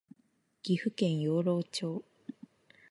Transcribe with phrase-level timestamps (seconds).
[0.63, 2.03] 岐阜県養老町